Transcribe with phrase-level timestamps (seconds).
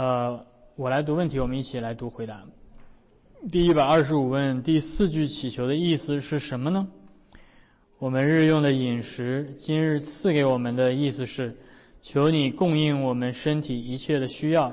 [0.00, 0.46] 呃，
[0.76, 2.42] 我来读问题，我们一起来读回答。
[3.52, 6.88] 第一百二十五问，第四句祈求的意思是什么呢？
[7.98, 11.54] 我们日用的饮食，今日赐给我们的意思是，
[12.00, 14.72] 求你供应我们身体一切的需要。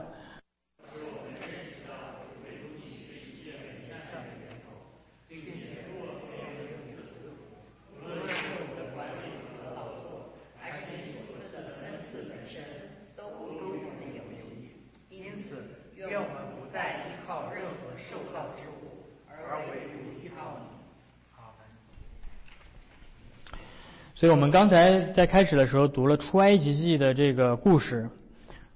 [24.30, 28.10] 我们刚才在开始的时候读了出埃及记的这个故事，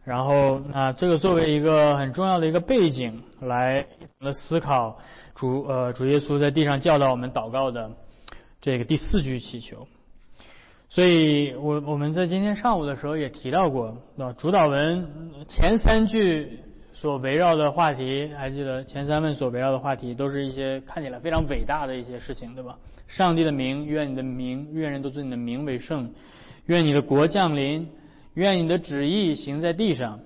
[0.03, 3.85] 然后啊，这个作为一个很重要的一个背景来
[4.19, 4.99] 来思考
[5.35, 7.91] 主呃主耶稣在地上教导我们祷告的
[8.61, 9.87] 这个第四句祈求。
[10.89, 15.07] 所以我我们在今天上午的时候也提到过，那主导文
[15.47, 16.59] 前三句
[16.93, 22.77] 所围绕的话题，还记得前三问所围绕的话题都是一些看起来非常伟大的一些事情，对吧？
[23.11, 26.13] 上帝的名，愿你的名，愿人都尊你的名为圣，
[26.65, 27.89] 愿你的国降临，
[28.33, 30.21] 愿你的旨意行在地上。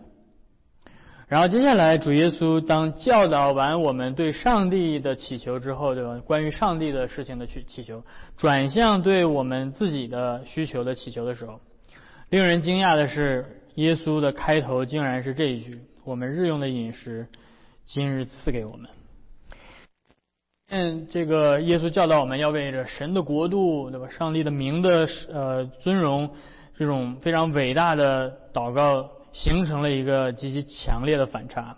[1.28, 6.22] 然后接下来，主耶稣当教导完我们对上帝的祈求之后，对吧？
[6.24, 8.04] 关于上帝的事情的去祈求，
[8.38, 11.60] 转向对我们自己的需求的祈求的时候，
[12.30, 17.28] 令人惊讶的是，耶稣的开头竟然是这一句：“我们日用的饮食，
[17.84, 18.88] 今日赐给我们。”
[20.68, 24.10] 嗯，这个耶稣教导我们要为着神的国度，对吧？
[24.10, 26.32] 上帝的名的呃尊荣，
[26.76, 31.78] 这种非常伟大的祷告，形成了一个极其强烈的反差。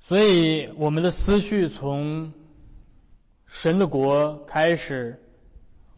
[0.00, 2.32] 所以，我们的思绪从
[3.46, 5.20] 神的国开始，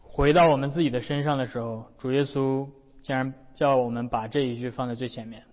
[0.01, 2.67] 回到我们自己的身上的时候，主耶稣
[3.01, 5.43] 竟然叫我们把这一句放在最前面，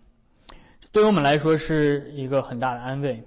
[0.91, 3.23] 对于我们来说是一个很大的安慰。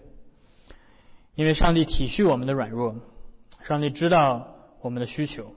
[1.37, 2.95] 因为上帝体恤我们的软弱，
[3.61, 5.53] 上帝知道我们的需求，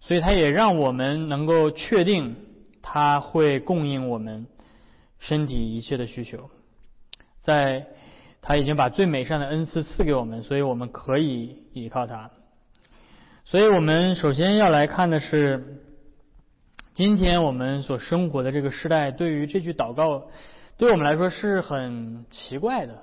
[0.00, 2.36] 所以他也让我们能够确定
[2.82, 4.46] 他会供应我们
[5.18, 6.50] 身体一切的需求。
[7.40, 7.88] 在
[8.40, 12.30] 他已经把最美善的恩赐赐给我们，所以我们可以依靠他。
[13.44, 15.82] 所以我们首先要来看的是，
[16.94, 20.28] 今天我们所生活的这个时代，对于这句祷告，
[20.78, 23.02] 对我们来说是很奇怪的。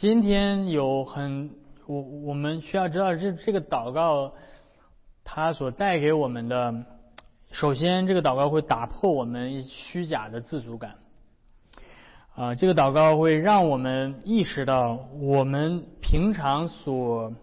[0.00, 1.50] 今天有很
[1.84, 4.32] 我我们需要知道这这个祷告，
[5.24, 6.86] 它所带给我们的，
[7.50, 10.94] 首先这个祷告会打破我们虚假的自足感，
[12.34, 17.34] 啊，这个祷告会让我们意识到我们平常所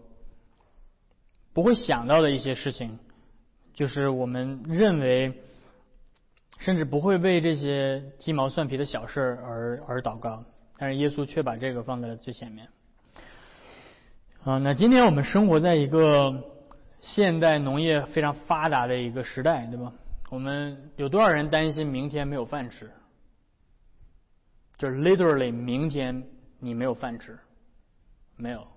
[1.53, 2.97] 不会想到的一些事情，
[3.75, 5.44] 就是我们认为
[6.57, 10.44] 甚至不会为这些鸡毛蒜皮的小事而而祷告。
[10.78, 12.70] 但是耶稣却把这个放在了最前面。
[14.44, 16.44] 啊，那今天我们生活在一个
[17.02, 19.94] 现代农业非常发达的一个时代，对吧？
[20.30, 22.92] 我们有多少人担心明天没有饭吃？
[24.78, 26.24] 就是 literally 明天
[26.60, 27.40] 你没有饭吃，
[28.36, 28.68] 没有，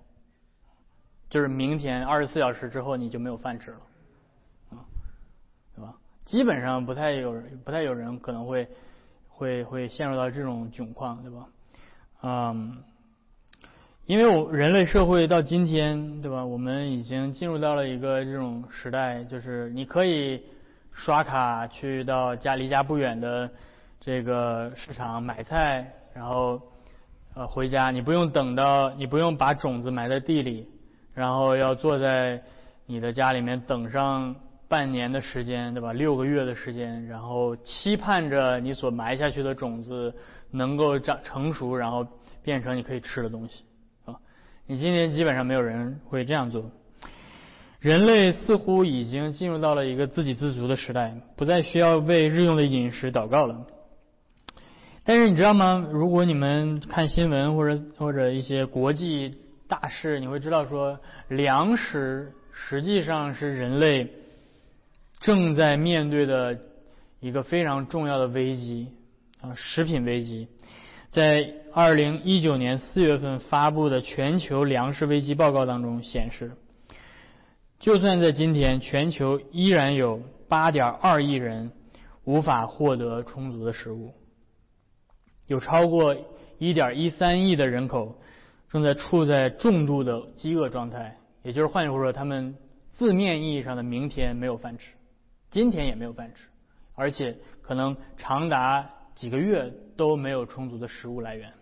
[1.29, 3.79] 就是明天二十四小时之后你就没有饭吃了，
[4.71, 4.83] 啊，
[5.75, 5.95] 对吧？
[6.25, 8.67] 基本上不太有，不太有人可能会
[9.29, 11.47] 会会陷入到这种窘况，对吧？
[12.23, 12.77] 嗯，
[14.05, 16.45] 因为我人类社会到今天，对吧？
[16.45, 20.43] 我们已经进入到了一个这种时代，就是你可以
[20.91, 23.49] 刷卡去到家离家不远的
[23.99, 26.61] 这个市场买菜，然后
[27.33, 30.67] 呃回家，你不用等到，你不用把种子埋在地里，
[31.15, 32.39] 然后要坐在
[32.85, 34.35] 你的家里面等上
[34.67, 35.91] 半年的时间，对吧？
[35.91, 40.13] 六个月的时间，然后期盼着你所埋下去的种子。
[40.51, 42.07] 能够长成熟，然后
[42.43, 43.63] 变成你可以吃的东西
[44.05, 44.15] 啊！
[44.67, 46.71] 你今天基本上没有人会这样做。
[47.79, 53.65] 人类似乎已经进入到了一个自给自足的时代，不再需要为日用的饮食祷告了。
[55.03, 55.87] 但是你知道吗？
[55.91, 59.35] 如果你们看新闻或者或者一些国际
[59.67, 64.11] 大事，你会知道说，粮食实际上是人类
[65.19, 66.59] 正在面对的
[67.19, 68.89] 一个非常重要的危机。
[69.41, 70.47] 啊，食品危机，
[71.09, 76.51] 在二零一九年四月份发布的全球粮食危机报告当中显示，
[77.79, 81.71] 就算在今天，全球依然有八点二亿人
[82.23, 84.13] 无法获得充足的食物，
[85.47, 86.15] 有超过
[86.59, 88.21] 一点一三亿的人口
[88.69, 92.55] 正在处在重度的饥饿状态，也就是换句话说，他们
[92.91, 94.91] 字面意义上的明天没有饭吃，
[95.49, 96.47] 今天也没有饭吃，
[96.93, 98.87] 而且可能长达。
[99.21, 101.53] 几个月都没有充足的食物来源。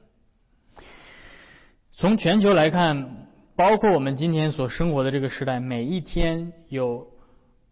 [1.91, 3.27] 从全球来看，
[3.57, 7.05] 包括我们今天所生活的这个时代，每一天有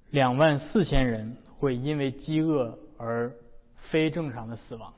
[0.10, 3.32] 两万四千人会因为饥饿而
[3.78, 4.94] 非正常的死亡，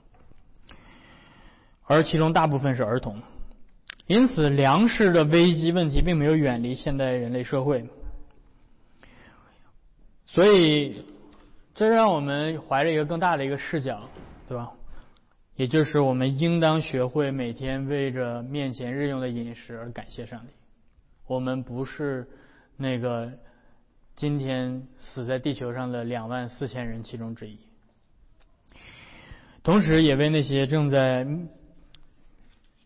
[1.84, 3.22] 而其中大部分是儿童。
[4.08, 7.86] 因此，粮食的危机问题并没有远离现代人类社会。
[10.26, 11.06] 所以，
[11.76, 14.02] 这让我们怀着一个更大的一个视角，
[14.48, 14.72] 对吧？
[15.60, 20.54] 也就是我们应当学会每天为着面前日用的饮食而感谢上帝。
[21.28, 22.26] 我们不是
[22.78, 23.30] 那个
[24.16, 27.60] 今天死在地球上的两万四千人其中之一。
[29.62, 31.28] 同时，也为那些正在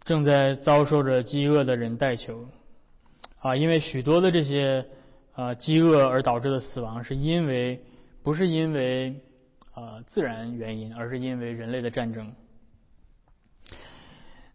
[0.04, 2.50] 正在遭受着饥饿的人代求
[3.38, 4.84] 啊，因为许多的这些
[5.34, 7.80] 啊饥饿而导致的死亡，是因为
[8.24, 9.22] 不是因为
[9.76, 12.34] 啊自然原因，而是因为人类的战争。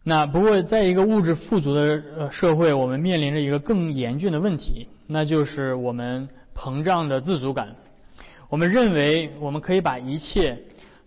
[0.09, 7.75] 那不过，在一个物质富足的呃社会，我们面临着一个更严峻的问题，那就是我们膨胀的自足感。
[8.49, 10.57] 我们认为我们可以把一切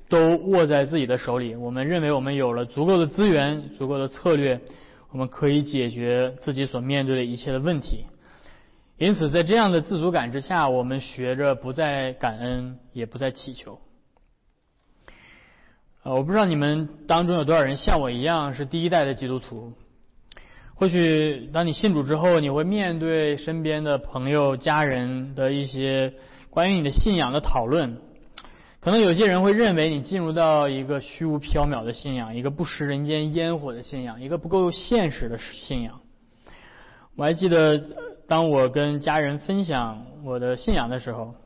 [0.08, 4.60] 都握在自己的手里，我们认为我们有了足够的资源、足够的策略，
[5.10, 8.04] 我们可以解决自己所面对的一切的问题。
[8.98, 13.80] 因此，在这样的自足感之下，我们学着不再感恩，也不再祈求。
[16.04, 19.72] 呃，我不知道你们当中有多少人像我一样是第一代的基督徒。
[20.74, 26.14] 或许当你信主之后，你会面对身边的朋友、家人的一些
[26.50, 27.98] 关于你的信仰的讨论。
[28.80, 36.00] 可能有些人会认为你进入到一个虚无缥缈的信仰，一个不食人间烟火的信仰，一个不够现实的信仰。
[37.14, 37.80] 我还记得，
[38.26, 41.36] 当我跟家人分享我的信仰的时候，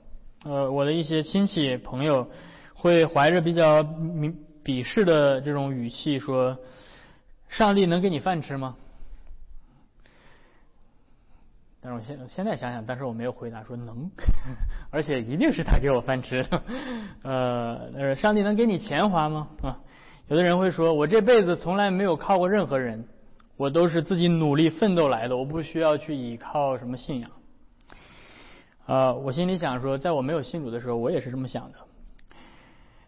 [0.47, 2.31] 呃，我的一些亲戚朋友
[2.73, 4.45] 会怀着比较明。
[4.66, 6.58] 鄙视的这种语气说
[7.48, 8.74] ：“上帝能给你饭吃吗？”
[11.80, 14.10] 但是我现现在想想，但是我没有回答说能，
[14.90, 16.44] 而且一定是他给我饭吃。
[17.22, 19.46] 呃，上帝能给你钱花吗？
[19.62, 19.78] 啊，
[20.26, 23.06] 有的人会说：“我这辈子从来没有靠过任何人，
[23.56, 27.30] 我都是自己努力奋斗来的，我不需要去依靠什么信仰。”
[28.86, 31.78] 啊，我心里想说，在我没有信主的时候，我也是这么想的。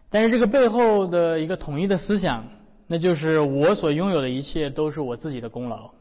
[0.09, 2.47] 但是这个背后的一个统一的思想，
[2.87, 5.91] 那就是我所拥有的一切都是我自己的功劳，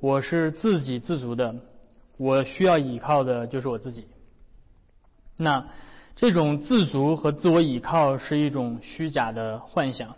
[0.00, 1.54] 我是自给自足的，
[2.16, 4.06] 我需要依靠的就是我自己。
[5.36, 5.66] 那
[6.16, 10.16] 这种自足和自我依靠是一种虚假的幻想。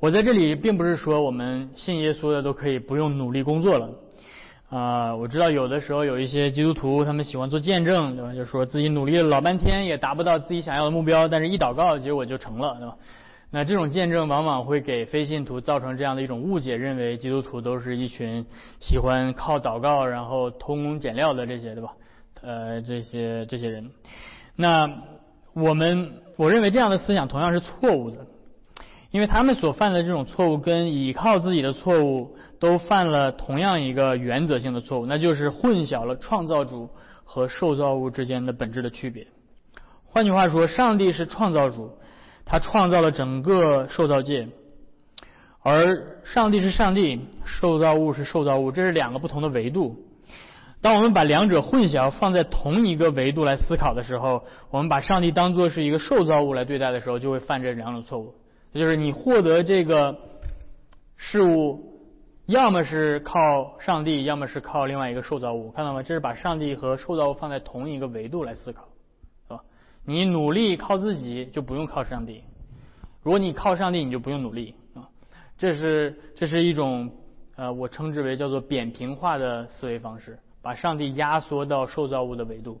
[0.00, 3.88] 我在这里并不是说我们信耶稣的都可以不用努力工作了。
[4.72, 8.34] 啊，我知道有的时候有一些基督徒，他们喜欢做见证，对吧？
[8.34, 12.96] 就说自己努力了老半天也达不到自己想要的目标，但是一祷告结果就成了，对吧？
[13.50, 18.46] 那这种见证往往会给非信徒造成这样的一种误解，认为基督徒都是一群
[18.80, 21.90] 喜欢靠祷告然后偷工减料的这些，对吧？
[22.40, 23.90] 呃，这些这些人。
[24.56, 24.90] 那
[25.52, 28.24] 我们我认为这样的思想同样是错误的，
[29.12, 32.34] 因为他们所犯的这种错误跟倚靠自己的错误。
[32.62, 36.88] 都犯了同样一个原则性的错误，那就是混淆了创造主
[37.24, 39.26] 和受造物之间的本质的区别。
[40.04, 41.90] 换句话说，上帝是创造主，
[42.44, 44.46] 他创造了整个受造界，
[45.60, 49.96] 而上帝是上帝，受造物是受造物，这是两个不同的维度。
[50.80, 58.34] 当我们把两者混淆放在同一个维度来思考的时候，我们把上帝当作是一个受造物来对待的时候，就会犯这两种错误。
[58.72, 60.18] 就是你获得这个
[61.16, 61.90] 事物。
[62.46, 66.02] 要么是靠上帝，要么是靠另外一个受造物，看到吗？
[66.02, 68.88] 这是把上帝和受造物放在同一个维度来思考，
[69.46, 69.62] 是吧？
[70.04, 72.42] 你努力靠自己就不用靠上帝，
[73.22, 75.08] 如果你靠上帝，你就不用努力啊。
[75.56, 77.12] 这是这是一种
[77.54, 82.80] 呃，我称之为叫做扁平化的思维方式，把上帝压缩到受造物的维度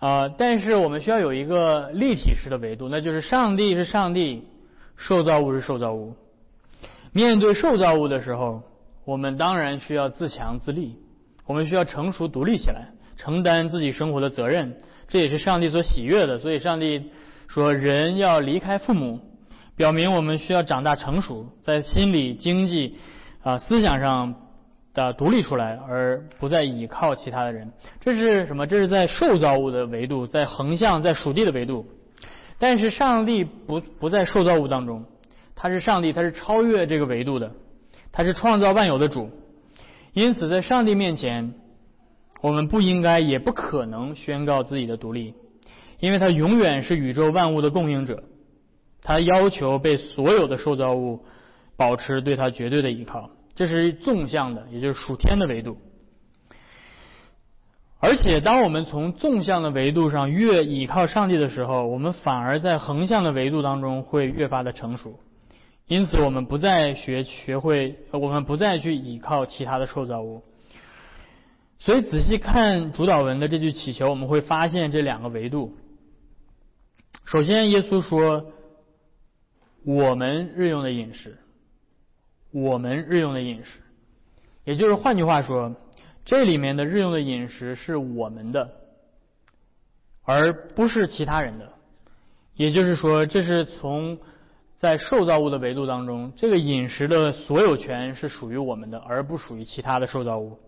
[0.00, 0.28] 啊。
[0.36, 4.42] 但是我们需要有一个立体式的维度，那就是上帝是上帝，
[4.96, 6.16] 受造物是受造物。
[7.12, 8.62] 面对受造物的时候，
[9.04, 10.96] 我们当然需要自强自立，
[11.46, 14.76] 我们需要成熟独立起来，承担自己生活的责任。
[15.08, 16.38] 这也是上帝所喜悦的。
[16.38, 17.10] 所以，上帝
[17.48, 19.20] 说人要离开父母，
[19.74, 22.96] 表明我们需要长大成熟，在心理、经济
[23.42, 24.36] 啊思想上
[24.94, 27.72] 的独立出来，而不再依靠其他的人。
[28.00, 28.66] 这是什么？
[28.66, 31.86] 这是在受造物的维度，在横向、在属地的维度。
[32.58, 35.04] 但是，上帝不不在受造物当中。
[35.54, 37.52] 他是上帝，他是超越这个维度的，
[38.12, 39.30] 他是创造万有的主。
[40.12, 41.54] 因此，在上帝面前，
[42.42, 45.34] 我们不应该也不可能宣告自己的独立，
[46.00, 48.24] 因为他永远是宇宙万物的供应者。
[49.02, 51.20] 他要求被所有的受造物
[51.76, 53.30] 保持对他绝对的依靠。
[53.54, 55.78] 这是纵向的，也就是属天的维度。
[58.02, 65.20] 而且，当我们从纵向的维度上越倚靠上帝的时候，我们反而在横向的维度当中会越发的成熟。
[65.86, 70.42] 因此，我们不再学学会，我们不再去依靠其他的受造物。
[71.78, 75.76] 所以，仔细看主导文的这句祈求，我们会发现这两个维度。
[77.26, 78.52] 首先，耶稣说
[79.84, 81.38] ：“我们日用的饮食，
[82.50, 83.80] 我们日用的饮食。”
[84.64, 85.74] 也就是换句话说。
[86.22, 88.70] 这里面的日用的饮食是我们的，
[90.22, 91.72] 而不是其他人的。
[92.54, 94.18] 也就是说，这是从
[94.76, 100.58] 在受造物的维度当中，这个饮食的所有权是属于我们的，而不属于其他的受造物。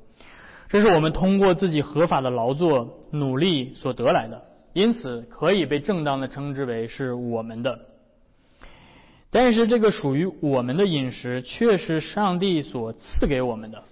[0.68, 7.78] 这是我们通过自己合法的劳作努力所得来的，因此可以被正当的称之为是我们的。
[9.34, 13.82] 但是，这个属于我们的饮食却是上帝所赐给我们的。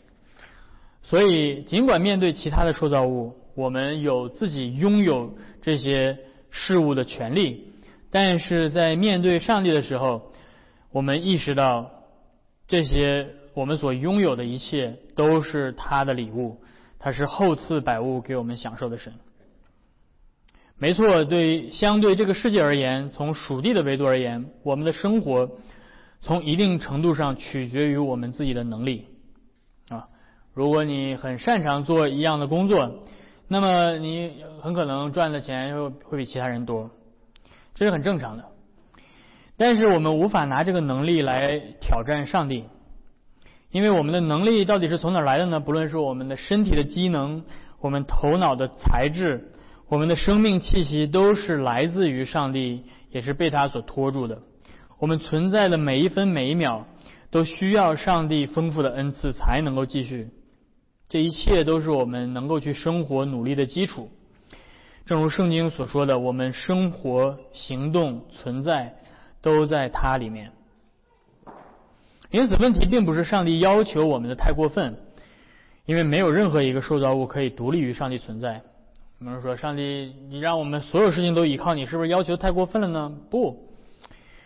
[1.03, 6.19] 所以，尽管面对其他的受造物，我们有自己拥有这些
[6.51, 7.73] 事物的权利，
[8.11, 10.31] 但是在面对上帝的时候，
[10.93, 11.91] 我们意识到
[12.69, 16.61] 这些我们所拥有的一切都是他的礼物，
[16.99, 19.15] 他是厚赐百物给我们享受的神。
[20.83, 25.51] 没错，对相对这个世界而言，从属地的维度而言，我们的生活
[26.21, 29.05] 从一定程度上取决于我们自己的能力
[29.91, 30.09] 啊。
[30.55, 33.05] 如果你很擅长做一样的工作，
[33.47, 36.91] 那么你很可能赚的钱会会比其他人多，
[37.75, 38.47] 这是很正常的。
[39.59, 42.65] 但是我们无法拿这个能力来挑战上帝，
[43.71, 45.61] 因为我们的能力到底是从哪来的呢？
[45.61, 47.45] 不论是我们的身体的机能、
[47.81, 49.53] 我们头脑的材质、
[49.91, 54.41] 我们的生命气息，都是来自于上帝，也是被他所托住的。
[55.01, 56.87] 我们存在的每一分每一秒，
[57.33, 60.29] 都需要上帝丰富的恩赐才能够继续。
[61.09, 64.11] 这一切都是我们能够去生活努力的基础。
[65.07, 68.95] 正如圣经所说的，我们生活、行动、存在
[69.43, 70.53] 都在它里面。
[72.31, 74.99] 因此，问题并不是上帝要求我们的太过分，
[75.85, 78.63] 因为没有任何一个受造物可以独立于上帝存在。
[79.23, 83.13] 比如说，上帝，你让我们所有事情都依靠你，是不是要求太过分了呢？
[83.29, 83.69] 不，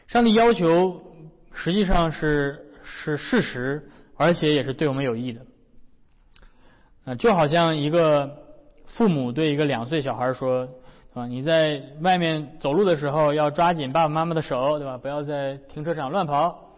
[0.09, 1.01] 上帝要求
[1.53, 5.43] 实际上是是事实，而且也是对我们有益的。
[7.05, 8.37] 啊，就好像一个
[8.87, 10.69] 父母对一个两岁小孩说，
[11.13, 14.99] 啊，你在外面走路的时候要抓紧爸爸妈妈的手，对吧？
[14.99, 16.73] 不要在停车场乱跑。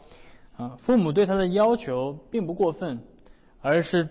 [0.58, 3.00] 啊，父母对他的要求并不过分，
[3.62, 4.06] 而是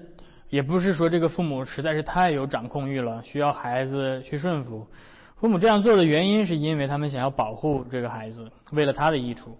[0.55, 4.87] 也不是说这个父母实在是太有掌控欲了，需要孩子去顺服。
[5.35, 9.57] 父母这样做的原因是因为他们想要保护这个孩子，为了他的益处。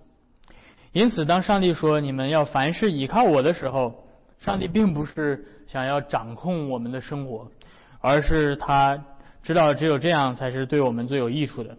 [0.94, 4.06] 因此，当上帝说你们要凡事倚靠我的时候，
[4.40, 5.52] 上帝并不是。
[5.68, 7.50] 想要掌控我们的生活，
[8.00, 9.04] 而是他
[9.42, 11.78] 知道只有这样才是对我们最有益处的。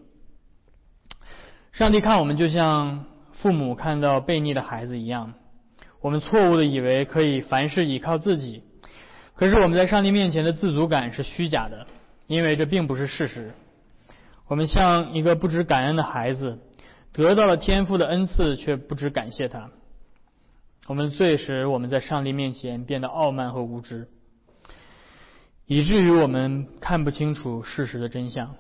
[1.71, 5.35] 上帝看我们就像父母看到悖逆的孩子一样，
[6.01, 8.65] 我们错误的以为可以凡事依靠自己，
[9.37, 11.87] 可是我们在上帝面前的自足感是虚假的，
[12.27, 13.53] 因为这并不是事实。
[14.49, 16.59] 我们像一个不知感恩的孩子，
[17.13, 19.71] 得到了天赋的恩赐，却不知感谢他。
[20.87, 24.09] 我们罪使我们在上帝面前变得傲慢和无知，
[25.67, 28.55] 以至于我们看不清楚事实的真相。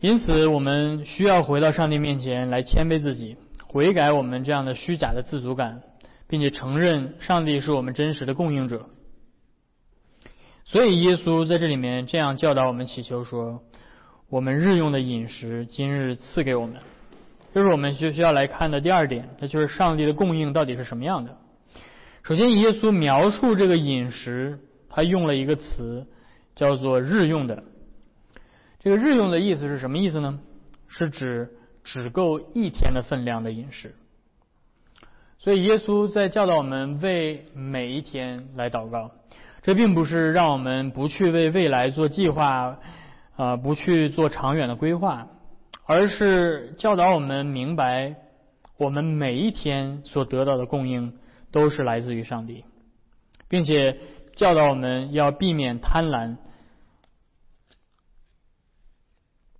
[0.00, 3.36] 因此，我们需要回到上帝面前来谦卑自己，
[3.66, 5.82] 悔改我们这样的虚假的自足感，
[6.28, 8.88] 并且承认上帝是我们真实的供应者。
[10.64, 13.60] 所以，耶稣在这里面这样教导我们祈求说
[14.30, 16.76] ：“我们日用的饮食，今日赐给我们。”
[17.52, 21.36] 这是我们需需要来看的第二点，那就是上帝的供应到底是什么样的。
[22.22, 26.06] 首先，耶稣描述这个饮食，他用了一个词，
[26.54, 27.64] 叫做“日用的”。
[28.78, 30.38] 这个“日用”的意思是什么意思呢？
[30.86, 31.50] 是指
[31.82, 33.96] 只够一天的分量的饮食。
[35.40, 39.10] 所以，耶稣在教导我们为每一天来祷告。
[39.62, 42.78] 这并不是让我们不去为未来做计划，
[43.36, 45.28] 啊，不去做长远的规划。
[45.86, 48.14] 而是教导我们明白，
[48.78, 51.14] 我们每一天所得到的供应
[51.50, 52.64] 都是来自于上帝，
[53.48, 53.98] 并且
[54.36, 56.36] 教导我们要避免贪婪。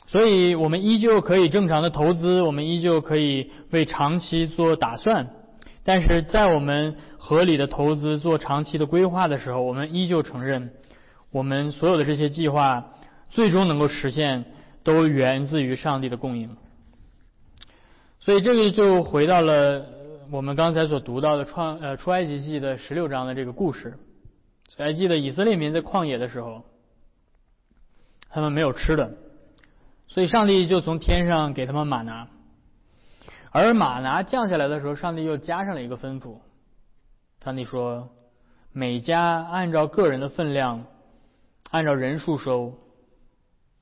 [0.07, 5.31] 所以，我们依旧可以正常的投资，我们依旧可以为长期做打算。
[5.85, 10.73] 但是在我们合理的投资、做长期的规划的时候，我们依旧承认，
[11.31, 12.93] 我们所有的这些计划
[13.29, 14.45] 最终能够实现。
[14.83, 16.57] 都源自于上帝的供应。
[18.19, 19.85] 所以这个就回到了
[20.31, 23.99] 我们刚才所读到的创呃出埃及记的十六章的这个故事。
[24.79, 26.65] 还记得以色列民在旷野的时候，
[28.31, 29.13] 他们没有吃的，
[30.09, 32.29] 所以上帝就从天上给他们马拿。
[33.51, 36.39] 而马拿降下来的时候，上帝又加上了一个吩咐，
[37.43, 38.11] 上帝说：
[38.73, 40.85] 每家按照个人的分量，
[41.71, 42.79] 按照人数收，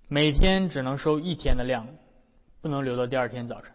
[0.08, 1.86] 每天只能收一天的量，
[2.60, 3.72] 不能留到第二天早晨。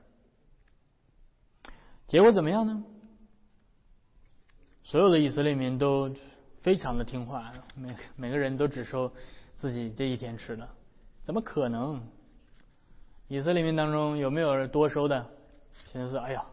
[2.08, 2.84] 结果怎么样呢？
[4.84, 6.14] 所有的以色列民都。
[6.64, 9.12] 非常的听话，每每个人都只收
[9.58, 10.66] 自己这一天吃的，
[11.22, 12.02] 怎么可能？
[13.28, 15.30] 以色列民当中有没有多收的？
[15.94, 16.44] 寻思，哎呀，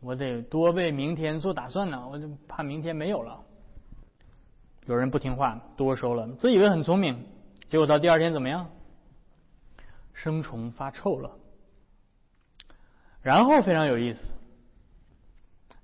[0.00, 3.42] 我得多为明天做打算呢，我就怕明天没有了。
[4.84, 7.26] 有人不听话，多收了，自以为很聪明，
[7.66, 8.68] 结果到第二天怎么样？
[10.12, 11.30] 生虫发臭了。
[13.22, 14.34] 然后非常有意思，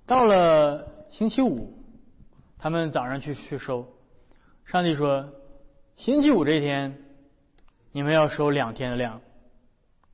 [0.05, 1.79] 到了星期五。
[2.59, 3.85] 他们早上去去收，
[4.63, 5.33] 上帝说
[5.97, 6.97] ：“星期五这天，
[7.91, 9.19] 你们要收两天的量。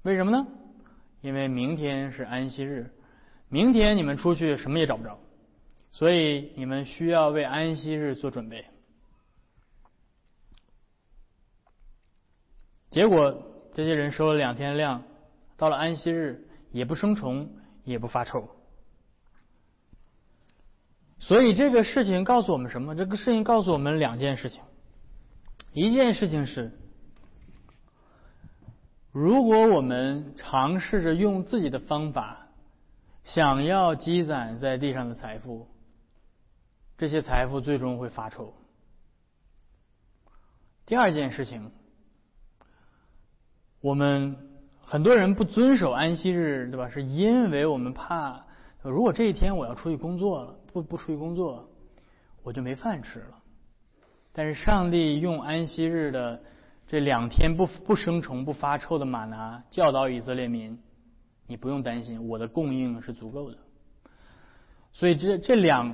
[0.02, 0.48] 为什么呢？
[1.22, 2.92] 因为明天是安息日，
[3.50, 5.20] 明天你们出去什么也找不着，
[5.92, 8.66] 所以你们需要为安息日做准备。
[12.90, 15.04] 结果这些人收了两天的量，
[15.58, 17.50] 到了安息日也不生虫，
[17.84, 18.50] 也不发臭。”
[21.22, 22.96] 所以这个事情告诉我们什么？
[22.96, 24.62] 这个事情告诉我们两件事情。
[25.74, 26.72] 一件事情是，
[29.12, 32.48] 如果我们尝试着用自己的方法，
[33.24, 35.68] 想要积攒在地上的财富，
[36.98, 38.54] 这些财富最终会发愁。
[40.86, 41.72] 第二件事情，
[43.82, 44.38] 我们
[44.82, 46.90] 很多人不遵守安息日，对吧？
[46.90, 48.46] 是因为我们怕。
[48.82, 51.70] 如果这一天我要出去工作了，不不出去工作，
[52.44, 53.40] 我就没饭吃了。
[54.34, 56.42] 但是上帝用安息日的
[56.90, 60.80] 这两天不不生虫不发臭的玛拿教导以色列民，
[61.46, 63.58] 你不用担心，我的供应是足够的。
[64.92, 65.94] 所以这这两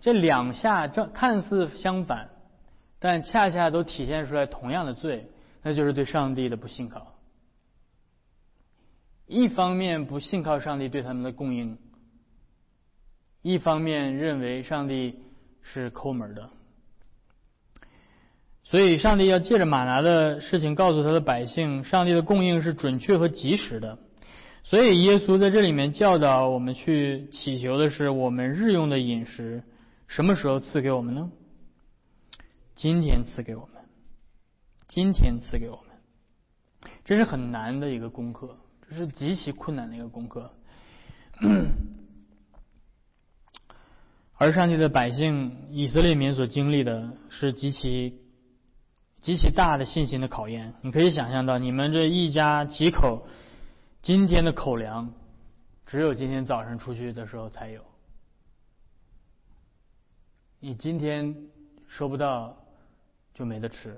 [0.00, 2.30] 这两下这看似相反，
[2.98, 5.28] 但恰恰都体现出来同样的罪，
[5.62, 7.14] 那就是对上帝的不信靠。
[9.28, 11.78] 一方面不信靠上帝对他们的供应。
[13.42, 15.20] 一方面认为上帝
[15.62, 16.50] 是抠门的，
[18.72, 23.98] 所以上帝要借着马拿的事情告诉他的百姓，上帝的供应是准确和及时的。
[24.64, 29.62] 所以耶稣在这里面教导我们去祈求的是我们日用的饮食，
[30.06, 31.30] 什么时候赐给我们呢？
[32.74, 33.82] 今天赐给我们，
[34.88, 38.56] 今天赐给我们，这是很难的一个功课，
[38.88, 40.50] 这是极其困难的一个功课。
[44.38, 48.21] 而上帝的百姓以色列民所经历的是极其
[49.22, 50.74] 极其大的信心的考验。
[50.82, 53.26] 你可以想象到，你们这一家几口
[54.02, 55.14] 今天的口粮，
[55.86, 57.82] 只有今天早上出去的时候才有。
[60.58, 61.34] 你今天
[61.88, 62.56] 收不到，
[63.32, 63.92] 就没得吃；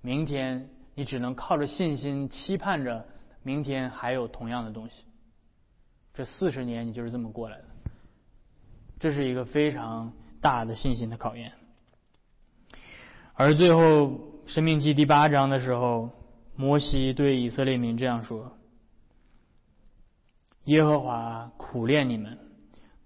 [0.00, 3.06] 明天你只能靠着信心期盼着
[3.42, 5.04] 明天还有同样的东西。
[6.14, 7.64] 这四十年，你就是这么过来的。
[8.98, 11.52] 这是一个非常大的信心的考验，
[13.34, 13.82] 而最后
[14.48, 16.08] 《生命记》第八章的时候，
[16.56, 18.56] 摩西对以色列民这样说
[20.64, 22.38] ：“耶和华苦练你们，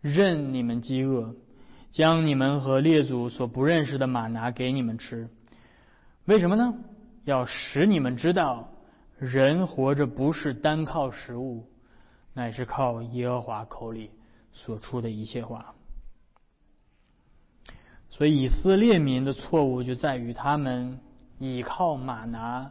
[0.01, 1.35] 任你们饥饿，
[1.91, 5.29] 将你们和列祖所不认识的马拿给你们吃。
[6.27, 6.75] 为什么呢？
[7.25, 8.69] 要使你们知道，
[9.19, 11.67] 人活着不是单靠食物，
[12.35, 14.13] 乃是靠耶和华口里
[14.53, 15.75] 所出的一切话。”
[18.11, 21.01] 所以以色列民的错误就在于他们
[21.43, 22.71] 倚靠马拿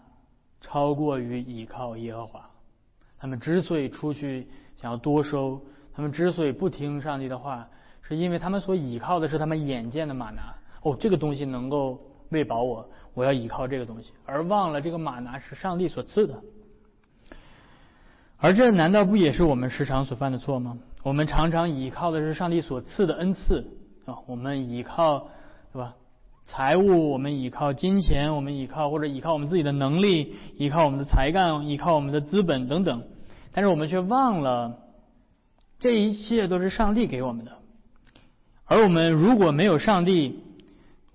[0.61, 2.49] 超过于倚靠耶和华。
[3.19, 5.61] 他们之所以出去想要多收，
[5.93, 7.67] 他们之所以不听上帝的话，
[8.01, 10.55] 是因为他们所倚靠的是他们眼见的马拿。
[10.83, 16.41] 哦，这个东西能够喂饱我，我要倚靠这个东西，而忘了这个马拿是上帝所赐的。
[18.37, 20.79] 而这难道不也是我们时常所犯的错吗？
[21.03, 23.67] 我们常常倚靠的是上帝所赐的恩赐。
[24.05, 25.27] 啊，我们依靠，
[25.73, 25.93] 是吧？
[26.47, 33.03] 财务，我们依靠金钱，我们依靠或者依靠我们自己的能力，依靠我们的才干，依靠我们的资本等等。
[33.53, 34.79] 但是我们却忘了，
[35.79, 37.53] 这一切都是上帝给我们的。
[38.65, 40.39] 而我们如果没有上帝，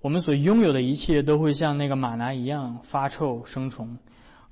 [0.01, 3.97] 我们所拥有的一切都会像那个马拿一样发臭生虫，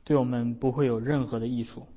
[0.04, 1.88] 对我们不会有任何的益处。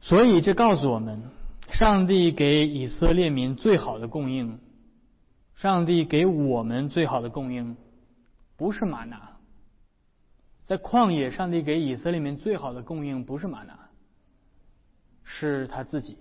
[0.00, 1.22] 所以这告诉我们，
[1.70, 4.58] 上帝给以色列民最好的供应，
[5.56, 7.76] 上帝给我们最好的供应，
[8.56, 9.36] 不是玛拿。
[10.66, 13.88] 在旷野，上帝给以色列民最好的供应不是玛拿，
[15.24, 16.18] 是他自己。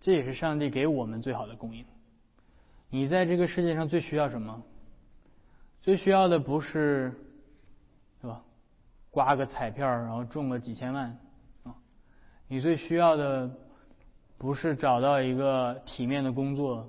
[0.00, 1.84] 这也是上帝给我们最好的供应。
[2.88, 4.62] 你在这个世界上最需要什么？
[5.82, 7.12] 最需要的不是，
[8.22, 8.42] 是吧？
[9.10, 11.18] 刮个彩票然后中个几千万
[11.64, 11.74] 啊！
[12.48, 13.50] 你最需要的
[14.38, 16.88] 不是找到一个体面的工作，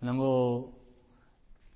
[0.00, 0.72] 能够。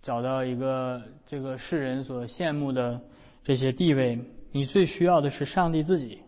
[0.03, 3.01] 找到一个这个世人所羡慕的
[3.43, 4.21] 这些地位，
[4.53, 6.21] 你最需要的是上帝自己。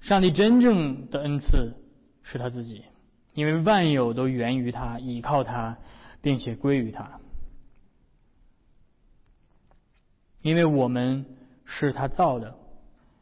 [0.00, 1.74] 上帝真正的恩赐
[2.24, 2.82] 是他自己，
[3.32, 5.78] 因为万有都源于他，倚靠他，
[6.20, 7.20] 并且归于他。
[10.42, 11.26] 因为我们
[11.64, 12.56] 是他造的，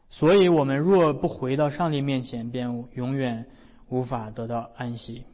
[0.09, 3.45] 所以我们若不回到上帝面前，便永远
[3.87, 5.25] 无法得到安息。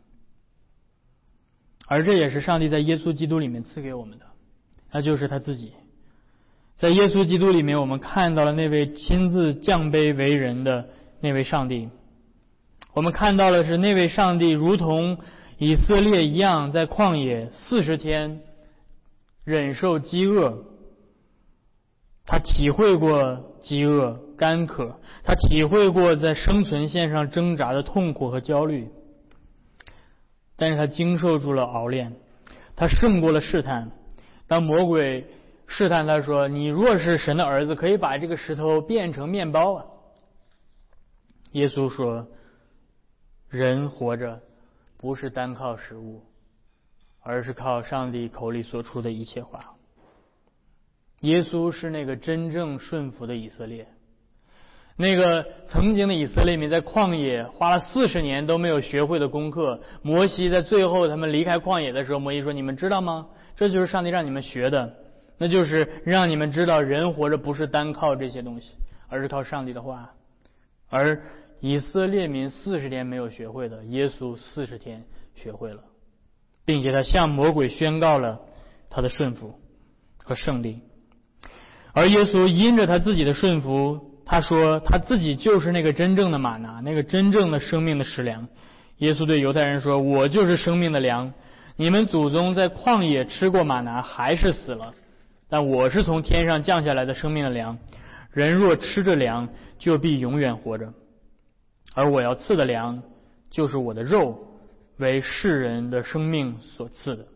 [1.88, 4.26] 而这也是上帝在耶稣基督里面赐给我们的，
[4.91, 5.74] 那就是他自己。
[6.76, 10.89] 在耶稣基督里面，我们看到了那位亲自降卑为人的
[11.21, 11.89] 那位上帝。
[12.93, 15.19] 我们看到的是那位上帝，如同
[15.58, 18.41] 以色列一样，在旷野四十天
[19.43, 20.65] 忍受饥饿。
[22.26, 28.89] 他体会过饥饿、干渴，他体会过在生存线上挣扎的痛苦和焦虑。
[30.58, 32.13] 但是他经受住了熬炼，
[32.76, 33.91] 他胜过了试探。
[34.48, 35.26] 当魔鬼
[35.68, 39.86] 试探他说：“你若是神的儿子，可以把这个石头变成面包啊。”
[41.54, 42.28] 耶稣说
[43.50, 44.41] ：“人活着
[44.98, 46.22] 不是单靠食物，
[47.22, 49.76] 而是靠上帝口里所出的一切话。”
[51.22, 53.88] 耶稣是那个真正顺服的以色列。
[54.98, 63.28] 那个曾经的以色列民在旷野花了四十年都没有学会的功课，摩西在最后他们离开旷野的时候，摩西说：“你们知道吗？
[63.58, 64.96] 这就是上帝让你们学的，
[65.38, 68.72] 那就是让你们知道人活着不是单靠这些东西，
[69.10, 70.14] 而是靠上帝的话。”
[70.90, 71.22] 而
[71.60, 75.04] 以色列民四十天没有学会的，耶稣四十天
[75.36, 75.84] 学会了，
[76.64, 78.40] 并且他向魔鬼宣告了
[78.90, 79.60] 他的顺服
[80.24, 80.80] 和胜利。
[81.92, 84.14] 而耶稣因着他自己的顺服。
[84.26, 88.48] 他说：“他自己就是那个真正的马拿，那个真正的生命的食粮。”
[88.98, 91.32] 耶稣对犹太人说：“我就是生命的粮。
[91.76, 94.96] 你们祖宗在旷野吃过马拿，还是死了。
[95.48, 97.78] 但我是从天上降下来的生命的粮。
[98.32, 100.92] 人若吃着粮，就必永远活着。
[101.94, 103.04] 而我要赐的粮，
[103.52, 104.48] 就是我的肉，
[104.98, 107.28] 为世人的生命所赐的。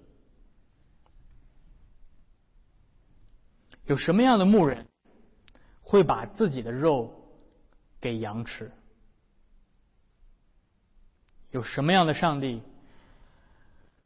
[3.86, 4.88] 有什么样的牧人？”
[5.90, 7.26] 会把自己的肉
[8.00, 8.72] 给羊吃？
[11.50, 12.62] 有什么样的上帝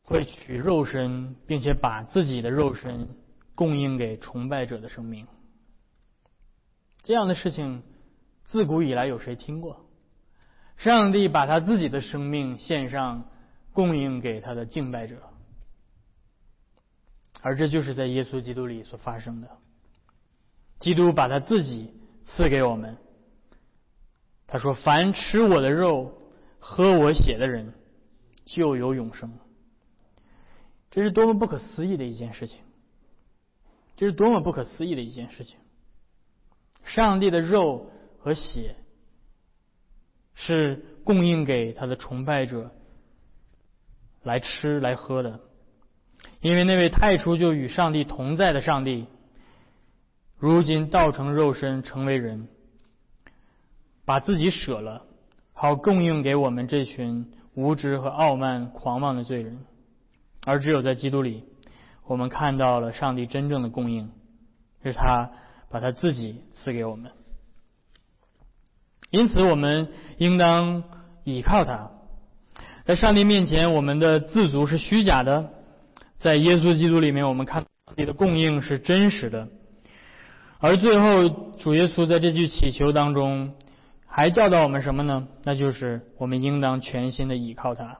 [0.01, 3.09] 会取肉身，并且把自己的肉身
[3.53, 5.27] 供应给崇拜者的生命？
[7.01, 7.83] 这样的事情
[8.45, 9.85] 自古以来有谁听过？
[10.77, 13.29] 上帝把他自己的生命献上，
[13.73, 15.21] 供应给他的敬拜者，
[17.41, 19.57] 而这就是在耶稣基督里所发生的。
[20.83, 21.93] 基督把他自己
[22.25, 22.97] 赐给我们。
[24.47, 26.19] 他说：“凡吃我的肉、
[26.59, 27.73] 喝我血的人，
[28.43, 29.31] 就有永生。”
[30.91, 32.59] 这是多么不可思议的一件事情！
[33.95, 35.57] 这是多么不可思议的一件事情！
[36.83, 38.75] 上帝的肉和血
[40.35, 42.71] 是供应给他的崇拜者
[44.21, 45.39] 来吃来喝的，
[46.41, 49.07] 因为那位太初就与上帝同在的上帝。
[50.43, 52.49] 如今道成肉身，成为人，
[54.03, 55.05] 把自己舍了，
[55.53, 59.59] 好供应给我们这群无知和傲慢、狂妄的罪人。
[60.45, 61.45] 而只有在基督里，
[62.05, 64.11] 我们看到了上帝真正的供应，
[64.83, 65.31] 是他
[65.69, 67.13] 把他自己赐给我们。
[69.11, 70.83] 因此，我们应当
[71.23, 71.89] 倚靠他。
[72.83, 75.45] 在上帝面前，我们的自足是虚假的；
[76.17, 79.47] 在耶稣基督里面，我们看上帝的供应是真实的。
[80.65, 81.27] 而最后，
[81.59, 83.53] 主耶稣在这句祈求当中，
[84.07, 85.27] 还教导我们什么呢？
[85.43, 87.97] 那就是我们应当全心的倚靠他。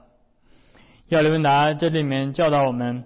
[1.08, 3.04] 亚历文达这里面教导我们，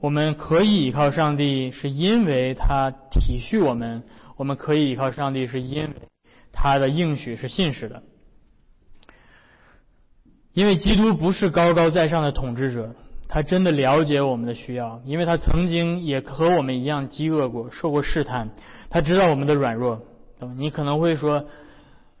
[0.00, 4.02] 我们可以倚靠上帝，是因为他体恤我们；
[4.36, 5.90] 我们可以倚靠上帝，是因为
[6.52, 8.02] 他的应许是信实的。
[10.52, 12.96] 因为基督不是高高在上的统治者。
[13.32, 18.50] 他真的了解我们的需要，因为他曾经也和我们一样饥饿过，受过试探。
[18.90, 20.02] 他知道我们的软弱。
[20.56, 21.44] 你可能会说，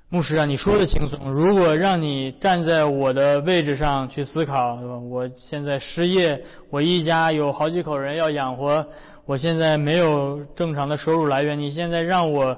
[0.08, 1.32] 牧师啊，你说的轻松。
[1.32, 4.98] 如果让你站在我的位置上去思考，对吧？
[4.98, 8.86] 我现在失业，我一家有好几口人要养活，
[9.26, 11.58] 我现在没有正常的收入来源。
[11.58, 12.56] 你现在让我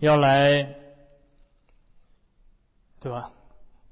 [0.00, 0.66] 要来，
[3.00, 3.30] 对吧？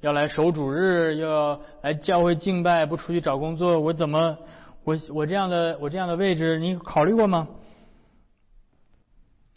[0.04, 4.36] 要来守主日，要来教会敬拜，不出去找工作，我怎么？
[4.84, 7.48] 我我这样的我这样的位置，你考虑过吗？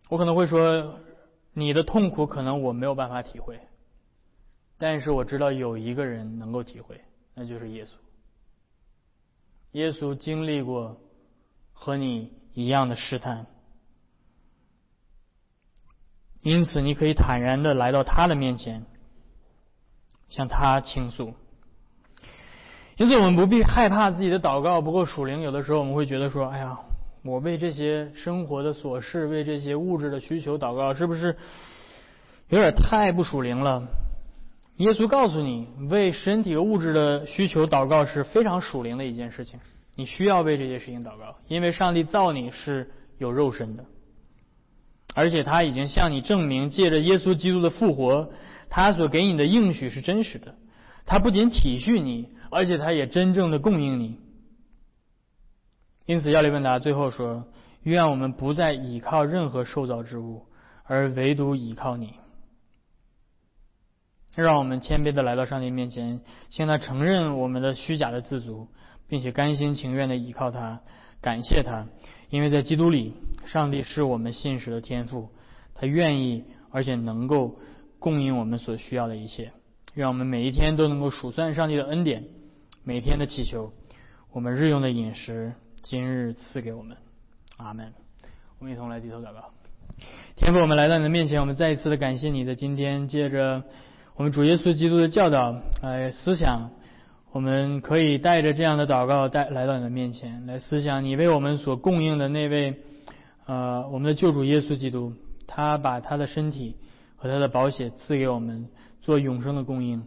[0.07, 0.99] 我可能会说。
[1.53, 3.59] 你的痛苦可能我没有办法体会，
[4.77, 7.01] 但是我知道有一个人能够体会，
[7.33, 7.89] 那就是耶稣。
[9.71, 11.01] 耶稣经历过
[11.73, 13.47] 和你一样的试探，
[16.43, 18.85] 因此你可以坦然的来到他的面前，
[20.29, 21.33] 向他倾诉。
[22.97, 25.41] 因此我们不必害怕自己的祷告不够属灵。
[25.41, 26.79] 有的时候我们会觉得说：“哎呀。”
[27.23, 31.35] 我为这些生活的琐事，为这些物质的需求祷告，是不是
[32.47, 33.85] 有点太不属灵了？
[34.77, 39.59] 耶稣告诉你，为身体和物质的需求祷告是非常属灵的一件事情。
[39.95, 43.83] 你需要为这些事情祷告，因为上帝造你是有肉身的，
[45.13, 48.29] 而且他已经向你证明，借着耶稣基督的复活，
[48.69, 50.55] 他所给你的应许是真实的。
[51.05, 54.19] 他不仅体恤你，而且他也真正的供应你。
[56.05, 57.45] 因此，亚里问答最后说
[57.83, 60.45] ：“愿我们不再倚靠任何受造之物，
[60.83, 62.13] 而唯独倚靠你。
[64.35, 68.67] 让我们谦卑的来到上帝面前，向他承认我们的虚假的自足，
[69.07, 70.81] 并且甘心情愿的依靠他，
[71.21, 71.87] 感谢他，
[72.29, 73.13] 因为在基督里，
[73.45, 75.29] 上帝是我们信实的天赋，
[75.73, 77.59] 他愿意而且能够
[77.99, 79.51] 供应我们所需要的一切。
[79.93, 82.25] 愿我们每一天都能够数算上帝的恩典，
[82.83, 83.71] 每天的祈求，
[84.31, 86.97] 我们日用的饮食。”今日赐给我们，
[87.55, 87.93] 阿门。
[88.59, 89.51] 我们一同来低头祷告。
[90.35, 93.63] 天父，我们来到你的面前，我们再一次的感谢你的今天，借着
[94.15, 96.71] 我们主耶稣基督的教导来思想，
[97.31, 102.81] 我们可以带着这样的祷告带来到你的面前，来思想你为我们所供应的那位
[103.45, 105.13] 呃我们的救主耶稣基督，
[105.47, 106.75] 他把他的身体
[107.17, 108.69] 和他的宝血赐给我们
[109.01, 110.05] 做永生的供应。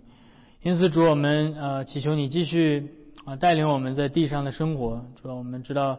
[0.63, 2.95] 因此，主我们呃祈求你继续。
[3.27, 5.99] 啊，带领我们在地上的生活，主要我们知道，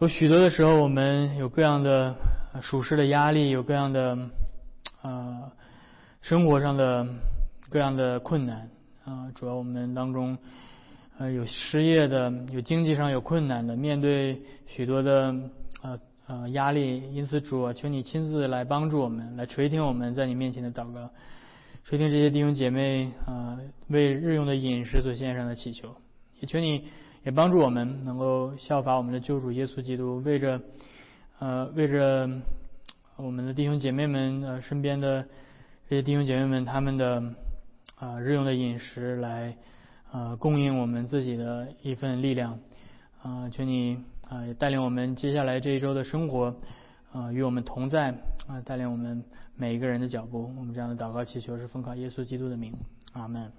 [0.00, 2.16] 有许多的时候，我们有各样的
[2.60, 4.18] 属实的压力，有各样的
[5.00, 5.52] 啊
[6.20, 7.06] 生活上的
[7.70, 8.68] 各样的困难
[9.04, 9.30] 啊。
[9.36, 10.36] 主要我们当中
[11.18, 15.32] 呃有失业的，有经济上有困难的，面对许多的
[15.82, 21.10] 呃呃压力，因此主啊，求你亲自来帮助我们，来垂听我们在你面前的祷告。
[21.84, 23.58] 垂听这些弟兄姐妹啊，
[23.88, 25.96] 为日用的饮食所献上的祈求，
[26.40, 26.84] 也求你
[27.24, 30.60] 也帮助我们能够效法我们的救主耶稣基督，为着
[31.40, 32.30] 呃为着
[33.16, 35.26] 我们的弟兄姐妹们呃身边的
[35.88, 37.22] 这些弟兄姐妹们他们的
[37.96, 39.56] 啊日用的饮食来
[40.10, 42.58] 啊供应我们自己的一份力量
[43.22, 43.98] 啊，求你
[44.32, 46.56] 啊也带领我们接下来这一周的生活
[47.12, 48.08] 啊与我们同在
[48.46, 49.22] 啊带领我们。
[49.54, 52.72] 每一个人的脚步，我们这样的祷告祈求是奉靠耶稣基督的名，
[53.12, 53.52] 阿门。